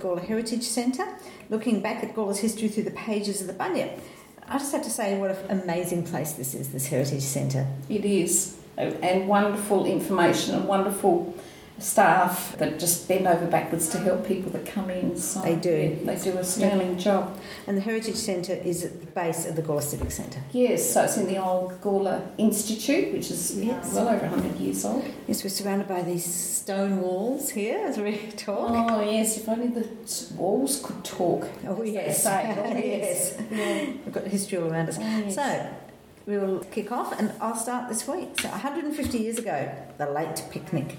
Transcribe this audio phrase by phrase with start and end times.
[0.00, 1.06] Gawler Heritage Centre,
[1.48, 4.00] looking back at Gawler's history through the pages of the Bunyip.
[4.48, 7.66] I just have to say what an amazing place this is, this Heritage Centre.
[7.88, 11.34] It is, and wonderful information and wonderful
[11.82, 15.16] staff that just bend over backwards to help people that come in.
[15.16, 15.98] So They do.
[16.04, 17.38] they do a sterling job.
[17.66, 20.40] And the Heritage Centre is at the base of the Gawler Civic Centre.
[20.52, 23.92] Yes, so it's in the old Gawler Institute, which is Yes.
[23.94, 25.04] well over 100 years old.
[25.26, 28.70] Yes, we're surrounded by these stone walls here as we talk.
[28.70, 29.88] Oh, yes, if only the
[30.36, 31.46] walls could talk.
[31.66, 32.26] Oh, yes.
[32.26, 32.30] Oh,
[32.80, 33.36] Yes.
[33.50, 33.84] Yeah.
[34.04, 34.98] We've got history all around us.
[34.98, 35.34] Oh, yes.
[35.34, 35.66] So,
[36.26, 38.38] we will kick off and I'll start this week.
[38.40, 40.96] So, 150 years ago, the late picnic.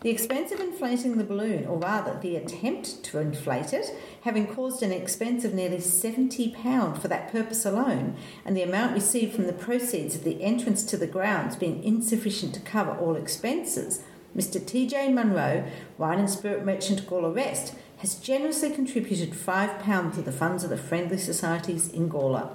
[0.00, 3.86] The expense of inflating the balloon, or rather the attempt to inflate it,
[4.22, 9.34] having caused an expense of nearly £70 for that purpose alone, and the amount received
[9.34, 14.02] from the proceeds of the entrance to the grounds being insufficient to cover all expenses,
[14.36, 14.64] Mr.
[14.64, 15.08] T.J.
[15.12, 15.64] Munro,
[15.96, 20.76] wine and spirit merchant Gawler West, has generously contributed £5 to the funds of the
[20.76, 22.50] Friendly Societies in Gawler.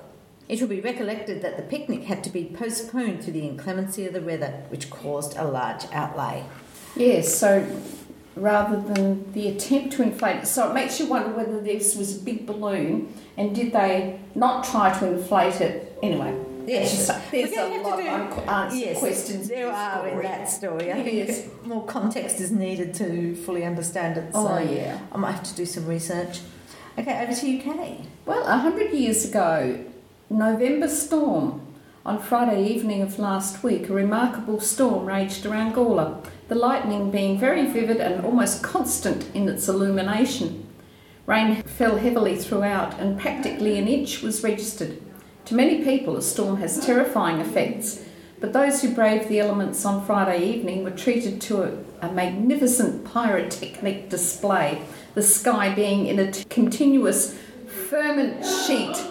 [0.48, 4.14] It will be recollected that the picnic had to be postponed through the inclemency of
[4.14, 6.46] the weather, which caused a large outlay.
[6.96, 7.66] Yes, so
[8.36, 12.18] rather than the attempt to inflate it, so it makes you wonder whether this was
[12.22, 16.36] a big balloon and did they not try to inflate it anyway.
[16.66, 17.08] Yes.
[17.08, 19.48] There's, there's We're gonna a lot of do- unanswered uh, yes, questions.
[19.50, 20.92] There are in that story.
[20.92, 21.48] I think Yes.
[21.66, 24.32] more context is needed to fully understand it.
[24.34, 24.98] So Oh, yeah.
[25.12, 26.40] I might have to do some research.
[26.98, 28.02] Okay, over to you, Kay.
[28.26, 29.84] Well, a hundred years ago,
[30.30, 31.62] November storm.
[32.06, 37.40] On Friday evening of last week, a remarkable storm raged around Gawler, the lightning being
[37.40, 40.68] very vivid and almost constant in its illumination.
[41.26, 45.02] Rain fell heavily throughout, and practically an inch was registered.
[45.46, 48.04] To many people, a storm has terrifying effects,
[48.42, 53.06] but those who braved the elements on Friday evening were treated to a, a magnificent
[53.06, 54.82] pyrotechnic display,
[55.14, 59.02] the sky being in a t- continuous ferment sheet,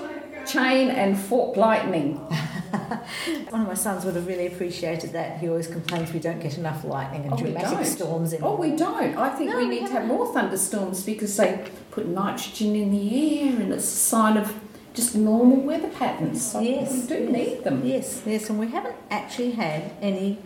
[0.46, 2.20] chain and fork lightning.
[3.50, 5.38] One of my sons would have really appreciated that.
[5.38, 8.42] He always complains we don't get enough lightning and Oh, dramatic storms in.
[8.42, 9.16] Oh, we don't.
[9.16, 12.90] I think No, we we need to have more thunderstorms because they put nitrogen in
[12.92, 14.54] the air and it's a sign of
[14.94, 16.44] just normal weather patterns.
[16.52, 17.32] So Yes, we do yes.
[17.32, 17.84] need them.
[17.84, 20.38] Yes, yes, and we haven't actually had any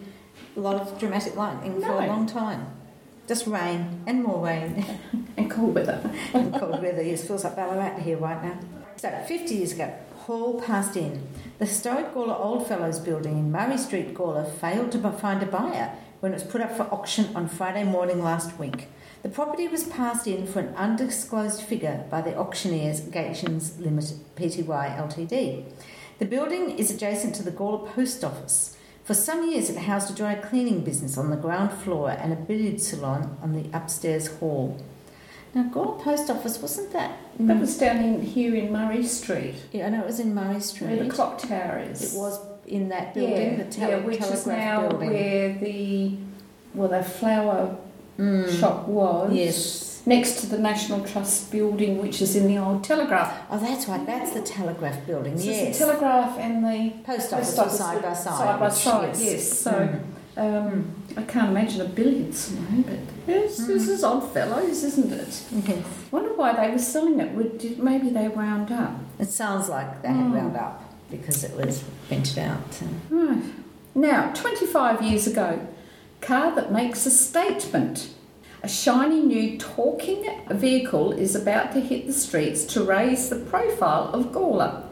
[0.57, 2.67] a lot of dramatic lightning for a long time.
[3.29, 4.85] Just rain and more rain
[5.37, 5.99] And cool weather.
[6.35, 7.03] and cold weather.
[7.03, 8.59] Yes, feels like Ballarat here right now.
[8.97, 9.93] So, 50 years ago,
[10.27, 11.29] Hall passed in.
[11.61, 15.93] The historic Gawler Odd Fellows building in Murray Street, Gawler, failed to find a buyer
[16.19, 18.89] when it was put up for auction on Friday morning last week.
[19.23, 24.65] The property was passed in for an undisclosed figure by the auctioneers Gations Limited Pty
[24.67, 25.65] Ltd.
[26.19, 28.77] The building is adjacent to the Gawler Post Office.
[29.05, 32.37] For some years, it housed a dry cleaning business on the ground floor and a
[32.37, 34.77] billiard salon on the upstairs hall.
[35.57, 37.13] Now, Gawler Post Office wasn't that?
[37.41, 40.61] That was down in here in Murray Street, yeah, I know it was in Murray
[40.61, 40.89] Street.
[40.91, 42.15] where the clock tower is.
[42.15, 45.09] It was in that building, yeah, the tele- yeah, which is now building.
[45.15, 46.13] where the
[46.75, 47.75] well, the flower
[48.19, 48.61] Mm.
[48.61, 49.33] shop was.
[49.33, 50.03] Yes.
[50.05, 53.33] Next to the National Trust building, which is in the old Telegraph.
[53.51, 54.05] Oh, that's right.
[54.07, 55.39] That's the telegraph building.
[55.39, 55.79] So yes.
[55.79, 58.39] the Telegraph and the Post office Post office side by side.
[58.39, 59.53] Side by side, yes.
[59.59, 60.01] So Mm.
[60.37, 65.43] Um, I can't imagine a billiard salon, but yes, this is odd fellows, isn't it?
[65.51, 65.85] Yes.
[66.11, 67.33] Wonder why they were selling it.
[67.33, 68.93] Would did, maybe they wound up.
[69.19, 70.33] It sounds like they had Mm.
[70.33, 72.73] wound up because it was rented out.
[72.75, 72.87] so.
[73.11, 73.43] Right.
[73.95, 75.67] Now, 25 years ago,
[76.21, 78.11] car that makes a statement.
[78.63, 84.11] A shiny new talking vehicle is about to hit the streets to raise the profile
[84.13, 84.83] of Gawler.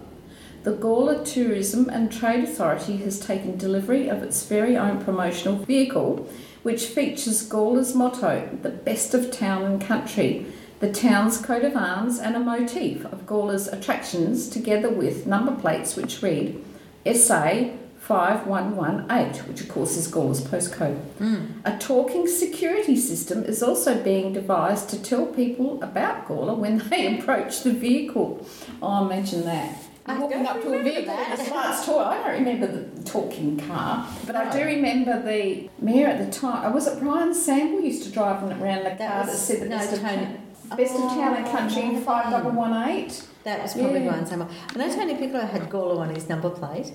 [0.64, 6.26] The Gawler Tourism and Trade Authority has taken delivery of its very own promotional vehicle,
[6.62, 10.46] which features Gawler's motto, the best of town and country,
[10.80, 15.96] the town's coat of arms, and a motif of Gawler's attractions, together with number plates
[15.96, 16.64] which read
[17.04, 17.68] SA
[17.98, 20.98] 5118, which of course is Gawler's postcode.
[21.18, 21.60] Mm.
[21.66, 27.18] A talking security system is also being devised to tell people about Gawler when they
[27.18, 28.46] approach the vehicle.
[28.80, 29.76] Oh, imagine that.
[30.06, 31.38] I Walking up to a vehicle that.
[31.40, 31.98] a smart toy.
[31.98, 36.62] I don't remember the talking car, but I do remember the mayor at the time.
[36.66, 39.62] Oh, was it Brian Sambell used to drive around the That car that was- said
[39.62, 40.36] the no, best, of, Tony-
[40.76, 43.22] best of town and oh, country Oh, five double one eight.
[43.44, 44.10] That was probably Yeah.
[44.10, 44.50] Brian Sambell.
[44.74, 46.92] I know Tony Piccolo had Gawler on his number plate,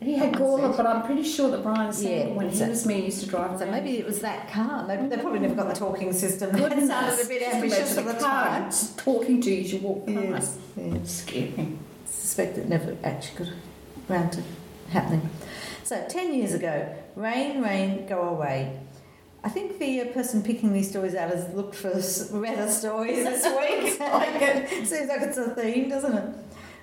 [0.00, 2.86] He had That Gawler, but I'm pretty sure that Brian Sambell, Yeah, when he was
[2.86, 3.72] mayor, used to drive so around.
[3.72, 4.86] maybe it was that car.
[4.86, 5.10] Maybe mm.
[5.10, 6.52] they probably never got the talking system.
[6.52, 6.88] That Goodness.
[6.88, 8.70] sounded a bit ambitious at the time.
[8.96, 10.58] talking to you as you walk past.
[10.76, 11.10] Yes, yes.
[11.26, 11.68] Scary.
[12.32, 13.54] Suspect it never actually got
[14.08, 14.42] around to
[14.88, 15.28] happening.
[15.84, 18.80] So, 10 years ago, Rain, Rain, Go Away.
[19.44, 21.92] I think the uh, person picking these stories out has looked for
[22.38, 23.92] weather stories this week.
[24.86, 26.34] Seems like it's a theme, doesn't it?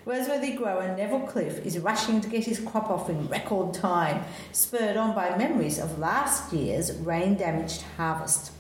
[0.06, 4.98] Roseworthy grower Neville Cliff is rushing to get his crop off in record time, spurred
[4.98, 8.52] on by memories of last year's rain damaged harvest.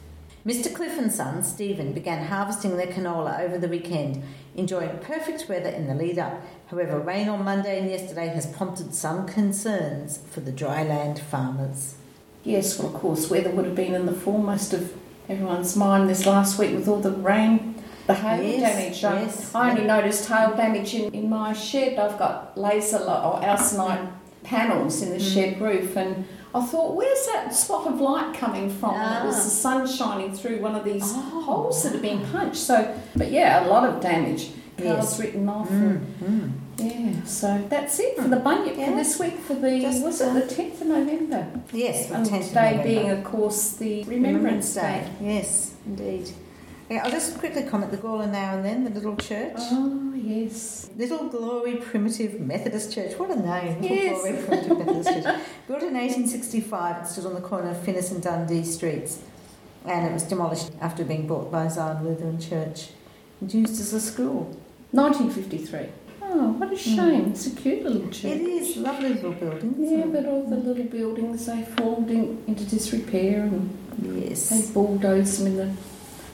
[0.45, 0.74] Mr.
[0.74, 4.24] Cliff and son, Stephen, began harvesting their canola over the weekend,
[4.56, 6.41] enjoying perfect weather in the lead up.
[6.68, 11.95] However, rain on Monday and yesterday has prompted some concerns for the dryland farmers.
[12.44, 14.94] Yes, well, of course, weather would have been in the foremost of
[15.27, 17.75] everyone's mind this last week with all the rain,
[18.07, 19.03] the hail Yes, damage.
[19.03, 22.00] I- yes, I only noticed hail damage in, in my shed.
[22.00, 24.07] I've got laser or Alsynite
[24.44, 25.33] panels in the Mm.
[25.33, 28.95] shed roof, and I thought, where's that spot of light coming from?
[28.95, 29.25] And it Ah.
[29.27, 31.41] was the sun shining through one of these Oh.
[31.45, 32.57] holes that had been punched.
[32.57, 34.51] So, but yeah, a lot of damage.
[34.77, 35.19] Cars Yes.
[35.19, 35.68] written off.
[35.69, 37.13] Mm, And, mm.
[37.18, 38.91] yeah, so that's it for the bunyip Yeah.
[38.91, 41.45] for this week for the Just, was it the tenth of November?
[41.74, 45.03] Yes, And 10th of today being, of course, the Remembrance Day.
[45.21, 46.30] Yes, indeed.
[46.89, 49.53] Okay, I'll just quickly comment the Gawler now and then, the little church.
[49.57, 50.89] Oh, yes.
[50.97, 53.13] Little Glory Primitive Methodist Church.
[53.19, 53.80] What a name.
[53.80, 54.19] Little Yes.
[54.19, 55.41] Glory Primitive Methodist Church.
[55.68, 59.21] Built in 1865, it stood on the corner of Finnis and Dundee streets.
[59.86, 62.89] And it was demolished after being bought by Zion Lutheran Church
[63.39, 64.57] and used as a school.
[64.89, 65.89] 1953.
[66.24, 66.77] Oh, what a mm.
[66.77, 67.27] shame.
[67.27, 68.31] It's a cute little church.
[68.31, 69.75] It is lovely little building.
[69.77, 73.69] Yeah, but all the little buildings, they fallen in, into disrepair and
[74.03, 74.09] it?
[74.15, 74.71] they Yes.
[74.71, 75.71] bulldozed them in the...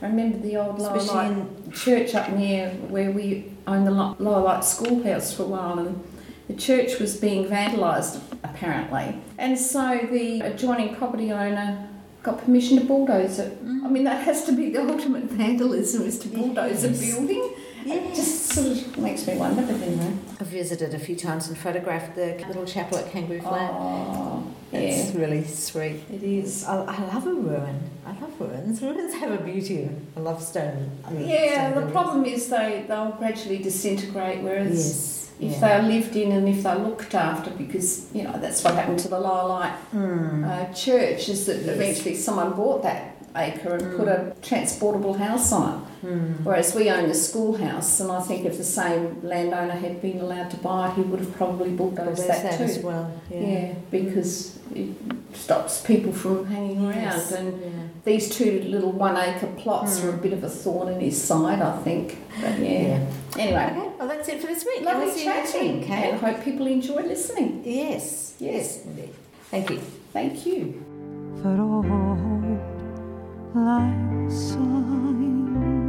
[0.02, 3.92] I remember the old Lower Especially Light in church up near where we owned the
[3.92, 6.04] Lo- Lower Light Schoolhouse for a while and
[6.48, 9.22] the church was being vandalised apparently.
[9.38, 11.88] And so the adjoining property owner
[12.24, 13.58] got permission to bulldoze it.
[13.62, 13.92] I mm.
[13.92, 17.02] mean, that has to be the ultimate vandalism is to bulldoze Yes.
[17.02, 17.54] a building.
[17.86, 20.14] It just sort of makes me wonder, but anyway.
[20.40, 23.72] I've visited a few times and photographed the little chapel at Kangaroo Flat.
[23.74, 26.02] Oh, yeah, It's really sweet.
[26.12, 26.64] it is.
[26.66, 27.80] I, I love a ruin.
[28.06, 28.82] I love ruins.
[28.88, 29.90] Ruins have a beauty.
[30.16, 30.92] I love stone.
[31.06, 35.32] I love Yeah, stone the problem is they, they'll gradually disintegrate, whereas Yes.
[35.40, 35.60] if yeah.
[35.80, 39.08] they're lived in and if they're looked after, because, you know, that's what happened to
[39.10, 40.46] the Light Mm.
[40.48, 41.70] uh, church, is that Yes.
[41.76, 46.06] eventually someone bought that acre and put a transportable house on it.
[46.08, 46.44] Mm.
[46.44, 50.52] Whereas we own the schoolhouse, and I think if the same landowner had been allowed
[50.52, 52.86] to buy it, he would have probably But bulldozed there's that, that as too.
[52.88, 53.12] well.
[53.30, 53.40] Yeah.
[53.40, 53.74] Yeah.
[53.92, 54.90] because it
[55.34, 57.32] stops people from hanging Yes.
[57.32, 57.46] around.
[57.48, 57.70] And Yeah.
[58.04, 60.04] these two little one acre plots Mm.
[60.04, 62.18] were a bit of a thorn in his side, I think.
[62.42, 62.70] But yeah.
[62.82, 63.00] Yeah.
[63.38, 63.90] Anyway, Okay.
[63.98, 64.86] Well, that's it for this week.
[64.86, 66.12] lovely We'll see chatting, week, and okay?
[66.28, 67.62] I hope people enjoy listening.
[67.66, 68.34] Yes.
[68.40, 68.84] Yes.
[68.86, 69.10] Indeed.
[69.50, 69.80] Thank you.
[70.14, 70.82] Thank you
[73.56, 75.85] like signs.